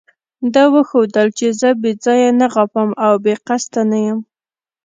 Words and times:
ده 0.53 0.63
وښودل 0.73 1.27
چې 1.37 1.47
زه 1.59 1.69
بې 1.81 1.91
ځایه 2.03 2.29
نه 2.39 2.47
غاپم 2.53 2.89
او 3.05 3.13
بې 3.23 3.33
قصده 3.47 3.81
نه 3.91 3.99
یم. 4.05 4.19